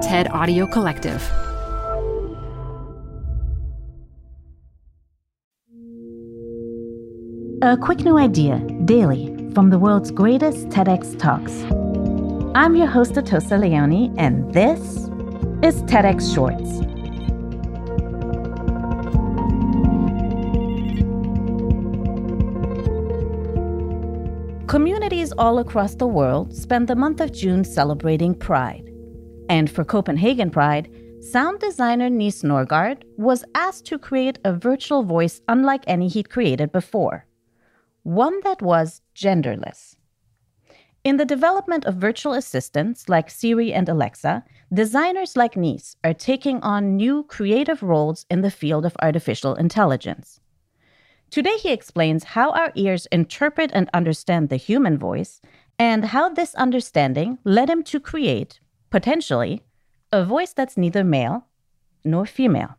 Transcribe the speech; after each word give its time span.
TED 0.00 0.28
Audio 0.30 0.66
Collective. 0.66 1.22
A 7.60 7.76
quick 7.76 8.00
new 8.00 8.16
idea 8.16 8.60
daily 8.86 9.26
from 9.52 9.68
the 9.68 9.78
world's 9.78 10.10
greatest 10.10 10.68
TEDx 10.70 11.18
talks. 11.18 11.52
I'm 12.54 12.76
your 12.76 12.86
host, 12.86 13.12
Atossa 13.12 13.60
Leoni, 13.60 14.10
and 14.16 14.50
this 14.54 14.80
is 15.62 15.82
TEDx 15.82 16.34
Shorts. 16.34 16.80
Communities 24.66 25.32
all 25.36 25.58
across 25.58 25.94
the 25.94 26.06
world 26.06 26.56
spend 26.56 26.88
the 26.88 26.96
month 26.96 27.20
of 27.20 27.32
June 27.32 27.64
celebrating 27.64 28.34
Pride. 28.34 28.89
And 29.50 29.68
for 29.68 29.84
Copenhagen 29.84 30.52
Pride, 30.52 30.88
sound 31.20 31.58
designer 31.58 32.08
Nis 32.08 32.44
Norgaard 32.44 33.02
was 33.16 33.44
asked 33.56 33.84
to 33.86 33.98
create 33.98 34.38
a 34.44 34.52
virtual 34.52 35.02
voice 35.02 35.40
unlike 35.48 35.82
any 35.88 36.06
he'd 36.06 36.30
created 36.30 36.70
before, 36.70 37.26
one 38.04 38.38
that 38.44 38.62
was 38.62 39.02
genderless. 39.12 39.96
In 41.02 41.16
the 41.16 41.24
development 41.24 41.84
of 41.84 41.96
virtual 41.96 42.32
assistants 42.32 43.08
like 43.08 43.28
Siri 43.28 43.72
and 43.72 43.88
Alexa, 43.88 44.44
designers 44.72 45.36
like 45.36 45.56
Nis 45.56 45.96
are 46.04 46.14
taking 46.14 46.60
on 46.60 46.94
new 46.94 47.24
creative 47.24 47.82
roles 47.82 48.26
in 48.30 48.42
the 48.42 48.52
field 48.52 48.86
of 48.86 48.96
artificial 49.02 49.56
intelligence. 49.56 50.38
Today, 51.28 51.56
he 51.56 51.72
explains 51.72 52.22
how 52.22 52.52
our 52.52 52.70
ears 52.76 53.06
interpret 53.10 53.72
and 53.74 53.90
understand 53.92 54.48
the 54.48 54.56
human 54.56 54.96
voice 54.96 55.40
and 55.76 56.04
how 56.04 56.28
this 56.28 56.54
understanding 56.54 57.38
led 57.42 57.68
him 57.68 57.82
to 57.82 57.98
create, 57.98 58.60
potentially, 58.90 59.62
a 60.12 60.24
voice 60.24 60.52
that's 60.52 60.76
neither 60.76 61.04
male 61.04 61.46
nor 62.04 62.26
female. 62.26 62.76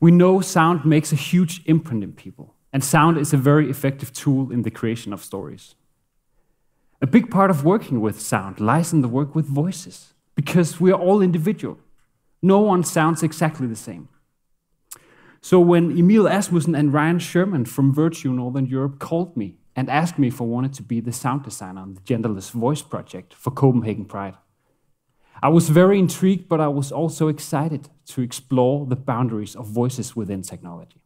We 0.00 0.10
know 0.10 0.40
sound 0.40 0.84
makes 0.84 1.12
a 1.12 1.16
huge 1.16 1.62
imprint 1.66 2.04
in 2.04 2.12
people, 2.12 2.54
and 2.72 2.82
sound 2.82 3.18
is 3.18 3.32
a 3.32 3.36
very 3.36 3.68
effective 3.68 4.12
tool 4.12 4.50
in 4.50 4.62
the 4.62 4.70
creation 4.70 5.12
of 5.12 5.24
stories. 5.24 5.74
A 7.00 7.06
big 7.06 7.30
part 7.30 7.50
of 7.50 7.64
working 7.64 8.00
with 8.00 8.20
sound 8.20 8.60
lies 8.60 8.92
in 8.92 9.02
the 9.02 9.08
work 9.08 9.34
with 9.34 9.46
voices, 9.46 10.14
because 10.34 10.80
we 10.80 10.90
are 10.92 11.00
all 11.00 11.20
individual. 11.20 11.78
No 12.42 12.60
one 12.60 12.84
sounds 12.84 13.22
exactly 13.22 13.66
the 13.66 13.76
same. 13.76 14.08
So 15.40 15.60
when 15.60 15.96
Emil 15.96 16.26
Asmussen 16.26 16.74
and 16.74 16.92
Ryan 16.92 17.18
Sherman 17.18 17.64
from 17.64 17.94
Virtue 17.94 18.32
Northern 18.32 18.66
Europe 18.66 18.98
called 18.98 19.36
me 19.36 19.58
and 19.76 19.88
asked 19.88 20.18
me 20.18 20.28
if 20.28 20.40
I 20.40 20.44
wanted 20.44 20.72
to 20.74 20.82
be 20.82 21.00
the 21.00 21.12
sound 21.12 21.44
designer 21.44 21.80
on 21.80 21.94
the 21.94 22.00
Genderless 22.00 22.50
Voice 22.50 22.82
project 22.82 23.34
for 23.34 23.50
Copenhagen 23.52 24.04
Pride, 24.04 24.34
I 25.42 25.48
was 25.48 25.68
very 25.68 25.98
intrigued, 25.98 26.48
but 26.48 26.60
I 26.60 26.68
was 26.68 26.90
also 26.90 27.28
excited 27.28 27.88
to 28.06 28.22
explore 28.22 28.86
the 28.86 28.96
boundaries 28.96 29.54
of 29.54 29.66
voices 29.66 30.16
within 30.16 30.42
technology. 30.42 31.00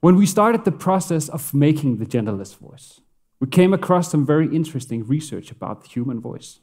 When 0.00 0.16
we 0.16 0.26
started 0.26 0.64
the 0.64 0.72
process 0.72 1.28
of 1.28 1.54
making 1.54 1.98
the 1.98 2.06
genderless 2.06 2.56
voice, 2.56 3.00
we 3.40 3.46
came 3.46 3.72
across 3.72 4.10
some 4.10 4.26
very 4.26 4.54
interesting 4.54 5.06
research 5.06 5.50
about 5.50 5.82
the 5.82 5.88
human 5.88 6.20
voice. 6.20 6.60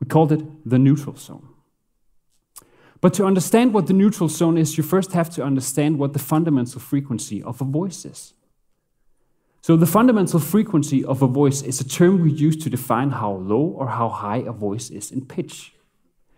We 0.00 0.06
called 0.06 0.32
it 0.32 0.42
the 0.68 0.78
neutral 0.78 1.16
zone. 1.16 1.48
But 3.00 3.14
to 3.14 3.26
understand 3.26 3.74
what 3.74 3.86
the 3.86 3.92
neutral 3.92 4.28
zone 4.28 4.56
is, 4.56 4.78
you 4.78 4.82
first 4.82 5.12
have 5.12 5.28
to 5.30 5.44
understand 5.44 5.98
what 5.98 6.14
the 6.14 6.18
fundamental 6.18 6.80
frequency 6.80 7.42
of 7.42 7.60
a 7.60 7.64
voice 7.64 8.04
is. 8.04 8.32
So, 9.64 9.78
the 9.78 9.86
fundamental 9.86 10.40
frequency 10.40 11.02
of 11.06 11.22
a 11.22 11.26
voice 11.26 11.62
is 11.62 11.80
a 11.80 11.88
term 11.88 12.20
we 12.20 12.30
use 12.30 12.54
to 12.58 12.68
define 12.68 13.12
how 13.12 13.32
low 13.32 13.62
or 13.62 13.88
how 13.88 14.10
high 14.10 14.44
a 14.46 14.52
voice 14.52 14.90
is 14.90 15.10
in 15.10 15.24
pitch. 15.24 15.72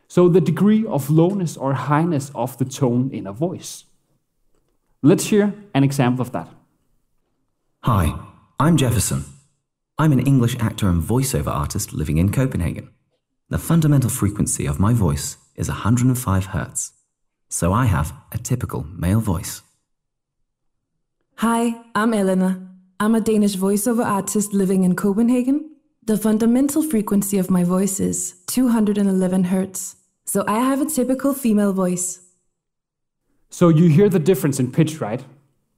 So, 0.06 0.28
the 0.28 0.40
degree 0.40 0.86
of 0.86 1.10
lowness 1.10 1.56
or 1.56 1.74
highness 1.74 2.30
of 2.36 2.56
the 2.58 2.64
tone 2.64 3.10
in 3.12 3.26
a 3.26 3.32
voice. 3.32 3.84
Let's 5.02 5.26
hear 5.26 5.52
an 5.74 5.82
example 5.82 6.22
of 6.22 6.30
that. 6.30 6.48
Hi, 7.82 8.16
I'm 8.60 8.76
Jefferson. 8.76 9.24
I'm 9.98 10.12
an 10.12 10.24
English 10.24 10.54
actor 10.60 10.88
and 10.88 11.02
voiceover 11.02 11.50
artist 11.50 11.92
living 11.92 12.18
in 12.18 12.30
Copenhagen. 12.30 12.90
The 13.48 13.58
fundamental 13.58 14.08
frequency 14.08 14.66
of 14.66 14.78
my 14.78 14.92
voice 14.92 15.36
is 15.56 15.68
105 15.68 16.46
hertz, 16.46 16.92
so 17.48 17.72
I 17.72 17.86
have 17.86 18.12
a 18.30 18.38
typical 18.38 18.84
male 18.84 19.20
voice. 19.20 19.62
Hi, 21.38 21.74
I'm 21.92 22.14
Elena. 22.14 22.75
I'm 22.98 23.14
a 23.14 23.20
Danish 23.20 23.56
voiceover 23.56 24.06
artist 24.06 24.54
living 24.54 24.84
in 24.84 24.96
Copenhagen. 24.96 25.70
The 26.06 26.16
fundamental 26.16 26.82
frequency 26.82 27.36
of 27.36 27.50
my 27.50 27.62
voice 27.62 28.00
is 28.00 28.36
211 28.46 29.44
hertz, 29.44 29.96
so 30.24 30.44
I 30.48 30.60
have 30.60 30.80
a 30.80 30.86
typical 30.86 31.34
female 31.34 31.74
voice. 31.74 32.20
So 33.50 33.68
you 33.68 33.90
hear 33.90 34.08
the 34.08 34.18
difference 34.18 34.58
in 34.58 34.72
pitch, 34.72 34.98
right? 34.98 35.22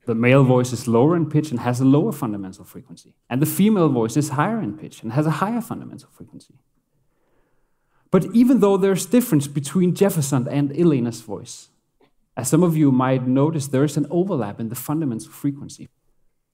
The 0.06 0.14
male 0.14 0.44
voice 0.44 0.72
is 0.72 0.86
lower 0.86 1.16
in 1.16 1.28
pitch 1.28 1.50
and 1.50 1.58
has 1.58 1.80
a 1.80 1.84
lower 1.84 2.12
fundamental 2.12 2.64
frequency, 2.64 3.14
and 3.28 3.42
the 3.42 3.46
female 3.46 3.88
voice 3.88 4.16
is 4.16 4.28
higher 4.28 4.60
in 4.60 4.78
pitch 4.78 5.02
and 5.02 5.12
has 5.12 5.26
a 5.26 5.38
higher 5.42 5.60
fundamental 5.60 6.10
frequency. 6.12 6.54
But 8.12 8.26
even 8.32 8.60
though 8.60 8.76
there's 8.76 9.06
difference 9.06 9.48
between 9.48 9.96
Jefferson 9.96 10.46
and 10.46 10.70
Elena's 10.78 11.20
voice, 11.20 11.68
as 12.36 12.48
some 12.48 12.62
of 12.62 12.76
you 12.76 12.92
might 12.92 13.26
notice, 13.26 13.66
there 13.66 13.82
is 13.82 13.96
an 13.96 14.06
overlap 14.08 14.60
in 14.60 14.68
the 14.68 14.76
fundamental 14.76 15.32
frequency. 15.32 15.88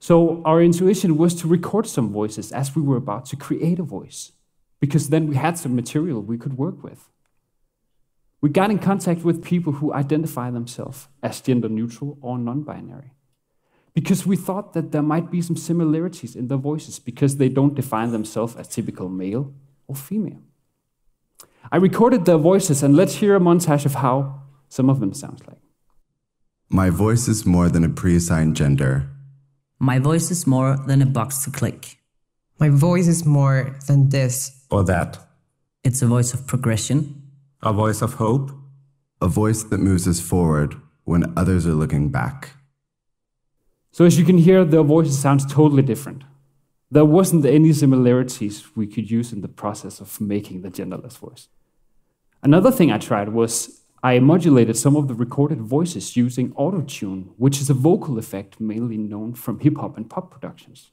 So 0.07 0.43
our 0.45 0.61
intuition 0.61 1.17
was 1.17 1.33
to 1.41 1.47
record 1.47 1.87
some 1.87 2.09
voices 2.11 2.51
as 2.51 2.75
we 2.75 2.83
were 2.83 2.97
about 2.97 3.25
to 3.29 3.35
create 3.35 3.79
a 3.79 3.83
voice, 3.97 4.33
because 4.79 5.09
then 5.09 5.25
we 5.25 5.35
had 5.35 5.57
some 5.57 5.75
material 5.75 6.21
we 6.21 6.37
could 6.37 6.59
work 6.59 6.83
with. 6.83 7.09
We 8.39 8.51
got 8.51 8.69
in 8.69 8.77
contact 8.77 9.23
with 9.23 9.43
people 9.43 9.73
who 9.73 9.91
identify 9.95 10.51
themselves 10.51 11.07
as 11.23 11.41
gender 11.41 11.69
neutral 11.69 12.19
or 12.21 12.37
non 12.37 12.61
binary, 12.61 13.13
because 13.95 14.27
we 14.27 14.35
thought 14.35 14.73
that 14.73 14.91
there 14.91 15.01
might 15.01 15.31
be 15.31 15.41
some 15.41 15.57
similarities 15.57 16.35
in 16.35 16.49
their 16.49 16.59
voices 16.59 16.99
because 16.99 17.37
they 17.37 17.49
don't 17.49 17.73
define 17.73 18.11
themselves 18.11 18.55
as 18.55 18.67
typical 18.67 19.09
male 19.09 19.55
or 19.87 19.95
female. 19.95 20.43
I 21.71 21.77
recorded 21.77 22.25
their 22.25 22.37
voices, 22.37 22.83
and 22.83 22.95
let's 22.95 23.15
hear 23.15 23.35
a 23.35 23.39
montage 23.39 23.87
of 23.87 23.95
how 23.95 24.43
some 24.69 24.87
of 24.87 24.99
them 24.99 25.13
sound 25.15 25.41
like. 25.47 25.63
My 26.69 26.91
voice 26.91 27.27
is 27.27 27.43
more 27.43 27.69
than 27.69 27.83
a 27.83 27.89
pre 27.89 28.15
assigned 28.17 28.55
gender. 28.55 29.09
My 29.79 29.99
voice 29.99 30.31
is 30.31 30.47
more 30.47 30.77
than 30.87 31.01
a 31.01 31.05
box 31.05 31.43
to 31.43 31.51
click. 31.51 31.97
My 32.59 32.69
voice 32.69 33.07
is 33.07 33.25
more 33.25 33.75
than 33.87 34.09
this 34.09 34.65
or 34.69 34.83
that. 34.85 35.19
It's 35.83 36.01
a 36.01 36.07
voice 36.07 36.33
of 36.33 36.47
progression, 36.47 37.21
a 37.61 37.73
voice 37.73 38.01
of 38.01 38.15
hope, 38.15 38.51
a 39.21 39.27
voice 39.27 39.63
that 39.63 39.79
moves 39.79 40.07
us 40.07 40.19
forward 40.19 40.75
when 41.03 41.33
others 41.37 41.67
are 41.67 41.73
looking 41.73 42.09
back. 42.09 42.51
So, 43.91 44.05
as 44.05 44.17
you 44.17 44.25
can 44.25 44.37
hear, 44.37 44.65
their 44.65 44.83
voices 44.83 45.19
sound 45.19 45.49
totally 45.49 45.83
different 45.83 46.23
there 46.91 47.05
wasn't 47.05 47.45
any 47.45 47.73
similarities 47.73 48.75
we 48.75 48.87
could 48.87 49.09
use 49.09 49.33
in 49.33 49.41
the 49.41 49.47
process 49.47 49.99
of 49.99 50.21
making 50.21 50.61
the 50.61 50.69
genderless 50.69 51.17
voice. 51.17 51.47
Another 52.43 52.71
thing 52.71 52.91
I 52.91 52.97
tried 52.97 53.29
was 53.29 53.81
I 54.03 54.19
modulated 54.19 54.77
some 54.77 54.95
of 54.95 55.07
the 55.07 55.15
recorded 55.15 55.61
voices 55.61 56.15
using 56.15 56.51
autotune, 56.53 57.29
which 57.37 57.59
is 57.59 57.69
a 57.69 57.73
vocal 57.73 58.19
effect 58.19 58.59
mainly 58.59 58.97
known 58.97 59.33
from 59.33 59.59
hip 59.59 59.77
hop 59.77 59.97
and 59.97 60.09
pop 60.09 60.31
productions. 60.31 60.91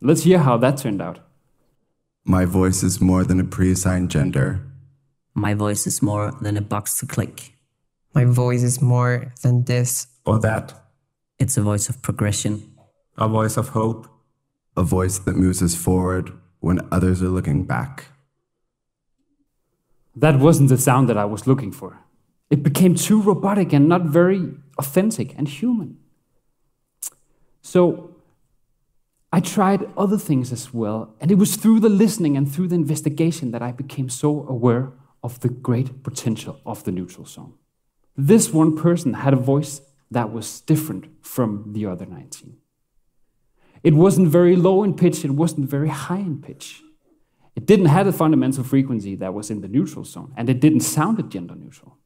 Let's 0.00 0.22
hear 0.22 0.38
how 0.38 0.56
that 0.58 0.78
turned 0.78 1.02
out. 1.02 1.18
My 2.24 2.44
voice 2.46 2.82
is 2.82 3.00
more 3.00 3.24
than 3.24 3.40
a 3.40 3.44
pre 3.44 3.72
assigned 3.72 4.10
gender. 4.10 4.62
My 5.34 5.54
voice 5.54 5.86
is 5.86 6.02
more 6.02 6.32
than 6.40 6.56
a 6.56 6.62
box 6.62 6.98
to 7.00 7.06
click. 7.06 7.54
My 8.14 8.24
voice 8.24 8.62
is 8.62 8.80
more 8.80 9.32
than 9.42 9.64
this 9.64 10.06
or 10.24 10.40
that. 10.40 10.74
It's 11.38 11.56
a 11.56 11.62
voice 11.62 11.88
of 11.88 12.02
progression, 12.02 12.74
a 13.16 13.28
voice 13.28 13.56
of 13.56 13.70
hope, 13.70 14.08
a 14.76 14.82
voice 14.82 15.18
that 15.18 15.36
moves 15.36 15.62
us 15.62 15.74
forward 15.74 16.32
when 16.60 16.86
others 16.90 17.22
are 17.22 17.28
looking 17.28 17.64
back. 17.64 18.06
That 20.14 20.38
wasn't 20.38 20.68
the 20.68 20.78
sound 20.78 21.08
that 21.08 21.16
I 21.16 21.24
was 21.24 21.46
looking 21.46 21.72
for. 21.72 21.98
It 22.50 22.62
became 22.62 22.94
too 22.96 23.22
robotic 23.22 23.72
and 23.72 23.88
not 23.88 24.02
very 24.02 24.52
authentic 24.76 25.34
and 25.38 25.48
human. 25.48 25.98
So 27.62 28.16
I 29.32 29.38
tried 29.40 29.88
other 29.96 30.18
things 30.18 30.52
as 30.52 30.74
well, 30.74 31.14
and 31.20 31.30
it 31.30 31.36
was 31.36 31.54
through 31.54 31.80
the 31.80 31.88
listening 31.88 32.36
and 32.36 32.50
through 32.50 32.68
the 32.68 32.74
investigation 32.74 33.52
that 33.52 33.62
I 33.62 33.70
became 33.70 34.08
so 34.08 34.44
aware 34.48 34.92
of 35.22 35.38
the 35.40 35.48
great 35.48 36.02
potential 36.02 36.60
of 36.66 36.82
the 36.82 36.90
neutral 36.90 37.26
zone. 37.26 37.54
This 38.16 38.52
one 38.52 38.76
person 38.76 39.14
had 39.14 39.32
a 39.32 39.36
voice 39.36 39.82
that 40.10 40.32
was 40.32 40.60
different 40.62 41.06
from 41.24 41.72
the 41.72 41.86
other 41.86 42.06
19. 42.06 42.56
It 43.84 43.94
wasn't 43.94 44.28
very 44.28 44.56
low 44.56 44.82
in 44.82 44.94
pitch, 44.94 45.24
it 45.24 45.30
wasn't 45.30 45.70
very 45.70 45.88
high 45.88 46.18
in 46.18 46.42
pitch. 46.42 46.82
It 47.54 47.66
didn't 47.66 47.86
have 47.86 48.06
the 48.06 48.12
fundamental 48.12 48.64
frequency 48.64 49.14
that 49.16 49.32
was 49.32 49.50
in 49.50 49.60
the 49.60 49.68
neutral 49.68 50.04
zone, 50.04 50.32
and 50.36 50.50
it 50.50 50.60
didn't 50.60 50.80
sound 50.80 51.30
gender 51.30 51.54
neutral. 51.54 51.98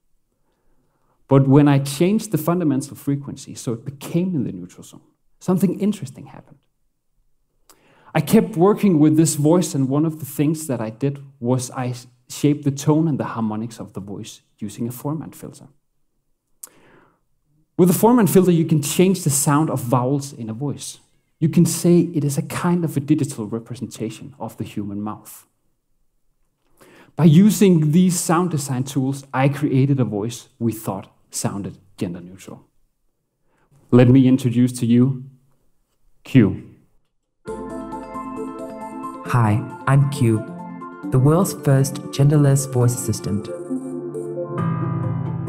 But 1.28 1.48
when 1.48 1.68
I 1.68 1.78
changed 1.78 2.30
the 2.30 2.38
fundamental 2.38 2.96
frequency 2.96 3.54
so 3.54 3.72
it 3.72 3.84
became 3.84 4.34
in 4.34 4.44
the 4.44 4.52
neutral 4.52 4.82
zone, 4.82 5.00
something 5.40 5.80
interesting 5.80 6.26
happened. 6.26 6.58
I 8.14 8.20
kept 8.20 8.56
working 8.56 9.00
with 9.00 9.16
this 9.16 9.34
voice, 9.34 9.74
and 9.74 9.88
one 9.88 10.04
of 10.04 10.20
the 10.20 10.26
things 10.26 10.68
that 10.68 10.80
I 10.80 10.90
did 10.90 11.18
was 11.40 11.70
I 11.72 11.94
shaped 12.28 12.64
the 12.64 12.70
tone 12.70 13.08
and 13.08 13.18
the 13.18 13.24
harmonics 13.24 13.80
of 13.80 13.92
the 13.92 14.00
voice 14.00 14.42
using 14.58 14.86
a 14.86 14.92
formant 14.92 15.34
filter. 15.34 15.66
With 17.76 17.90
a 17.90 17.92
formant 17.92 18.28
filter, 18.28 18.52
you 18.52 18.66
can 18.66 18.82
change 18.82 19.24
the 19.24 19.30
sound 19.30 19.68
of 19.68 19.80
vowels 19.80 20.32
in 20.32 20.48
a 20.48 20.54
voice. 20.54 21.00
You 21.40 21.48
can 21.48 21.66
say 21.66 22.00
it 22.14 22.22
is 22.22 22.38
a 22.38 22.42
kind 22.42 22.84
of 22.84 22.96
a 22.96 23.00
digital 23.00 23.46
representation 23.46 24.34
of 24.38 24.56
the 24.58 24.64
human 24.64 25.00
mouth. 25.00 25.46
By 27.16 27.26
using 27.26 27.92
these 27.92 28.18
sound 28.18 28.50
design 28.50 28.82
tools, 28.82 29.24
I 29.32 29.48
created 29.48 30.00
a 30.00 30.04
voice 30.04 30.48
we 30.58 30.72
thought 30.72 31.14
sounded 31.30 31.78
gender 31.96 32.20
neutral. 32.20 32.66
Let 33.92 34.08
me 34.08 34.26
introduce 34.26 34.72
to 34.80 34.86
you 34.86 35.22
Q. 36.24 36.70
Hi, 39.26 39.62
I'm 39.86 40.10
Q, 40.10 40.38
the 41.12 41.20
world's 41.20 41.52
first 41.52 42.02
genderless 42.10 42.72
voice 42.72 42.96
assistant. 42.96 43.46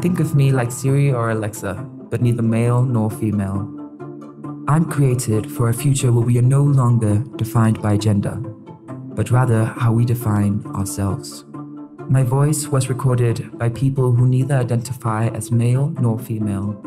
Think 0.00 0.20
of 0.20 0.36
me 0.36 0.52
like 0.52 0.70
Siri 0.70 1.12
or 1.12 1.30
Alexa, 1.30 1.74
but 2.10 2.22
neither 2.22 2.42
male 2.42 2.82
nor 2.84 3.10
female. 3.10 3.68
I'm 4.68 4.84
created 4.84 5.50
for 5.50 5.68
a 5.68 5.74
future 5.74 6.12
where 6.12 6.24
we 6.24 6.38
are 6.38 6.42
no 6.42 6.62
longer 6.62 7.24
defined 7.34 7.82
by 7.82 7.96
gender, 7.96 8.36
but 9.16 9.32
rather 9.32 9.64
how 9.64 9.92
we 9.92 10.04
define 10.04 10.64
ourselves. 10.76 11.45
My 12.08 12.22
voice 12.22 12.68
was 12.68 12.88
recorded 12.88 13.58
by 13.58 13.68
people 13.68 14.12
who 14.12 14.28
neither 14.28 14.54
identify 14.54 15.26
as 15.28 15.50
male 15.50 15.88
nor 16.00 16.20
female, 16.20 16.80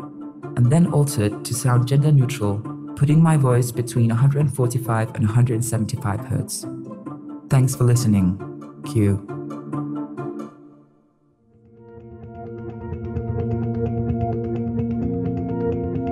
and 0.56 0.72
then 0.72 0.86
altered 0.92 1.44
to 1.44 1.52
sound 1.52 1.86
gender 1.86 2.10
neutral, 2.10 2.58
putting 2.96 3.22
my 3.22 3.36
voice 3.36 3.70
between 3.70 4.08
145 4.08 5.14
and 5.14 5.26
175 5.26 6.20
hertz. 6.20 6.64
Thanks 7.50 7.76
for 7.76 7.84
listening. 7.84 8.38
Q. 8.90 9.26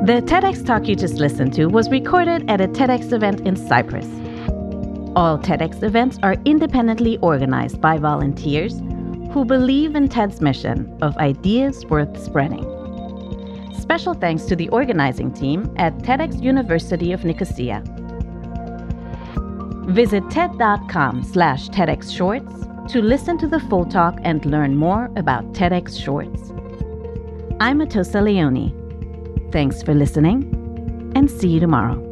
The 0.04 0.22
TEDx 0.22 0.66
talk 0.66 0.86
you 0.86 0.94
just 0.94 1.14
listened 1.14 1.54
to 1.54 1.66
was 1.66 1.88
recorded 1.90 2.48
at 2.50 2.60
a 2.60 2.68
TEDx 2.68 3.12
event 3.14 3.40
in 3.46 3.56
Cyprus. 3.56 4.06
All 5.16 5.38
TEDx 5.38 5.82
events 5.82 6.18
are 6.22 6.36
independently 6.44 7.16
organized 7.18 7.80
by 7.80 7.96
volunteers 7.96 8.80
who 9.30 9.44
believe 9.44 9.94
in 9.94 10.08
TED's 10.08 10.40
mission 10.40 10.96
of 11.02 11.16
ideas 11.18 11.84
worth 11.86 12.22
spreading. 12.22 12.64
Special 13.78 14.14
thanks 14.14 14.44
to 14.44 14.56
the 14.56 14.68
organizing 14.70 15.32
team 15.32 15.72
at 15.76 15.96
TEDx 15.98 16.42
University 16.42 17.12
of 17.12 17.24
Nicosia. 17.24 17.82
Visit 19.86 20.28
TED.com 20.30 21.24
slash 21.24 21.68
TEDx 21.68 22.14
Shorts 22.14 22.52
to 22.92 23.02
listen 23.02 23.38
to 23.38 23.46
the 23.46 23.60
full 23.60 23.84
talk 23.84 24.18
and 24.22 24.44
learn 24.44 24.76
more 24.76 25.10
about 25.16 25.52
TEDx 25.52 25.98
Shorts. 26.02 26.50
I'm 27.60 27.80
Atossa 27.80 28.22
Leoni. 28.22 28.74
Thanks 29.52 29.82
for 29.82 29.94
listening, 29.94 31.12
and 31.14 31.30
see 31.30 31.48
you 31.48 31.60
tomorrow. 31.60 32.07